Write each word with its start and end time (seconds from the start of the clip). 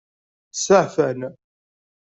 Steɛfan. 0.53 1.19